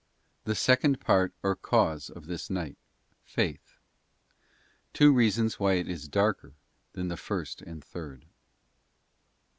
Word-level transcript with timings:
The 0.45 0.55
second 0.55 0.99
part, 0.99 1.31
or 1.43 1.55
cause 1.55 2.09
of 2.09 2.25
this 2.25 2.49
night—Faith. 2.49 3.77
Two 4.93 5.13
reasons 5.13 5.59
why 5.59 5.73
it 5.73 5.87
is 5.87 6.07
darker 6.07 6.55
than 6.93 7.09
the 7.09 7.17
first 7.17 7.61
and 7.61 7.83
third. 7.85 8.25